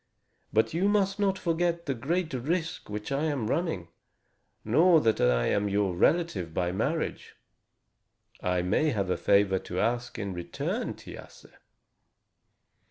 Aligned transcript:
But 0.51 0.73
you 0.73 0.89
must 0.89 1.19
not 1.19 1.37
forget 1.37 1.85
the 1.85 1.93
great 1.93 2.33
risk 2.33 2.89
which 2.89 3.11
I 3.11 3.25
am 3.25 3.45
running, 3.45 3.89
nor 4.65 4.99
that 4.99 5.21
I 5.21 5.45
am 5.45 5.69
your 5.69 5.95
relative 5.95 6.55
by 6.55 6.71
marriage. 6.71 7.35
I 8.41 8.63
may 8.63 8.89
have 8.89 9.11
a 9.11 9.15
favor 9.15 9.59
to 9.59 9.79
ask 9.79 10.17
in 10.17 10.33
return, 10.33 10.95
Thiasse." 10.95 11.45